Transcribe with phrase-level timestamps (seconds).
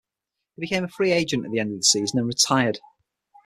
[0.55, 2.79] He became a free agent at the end of the season and retired.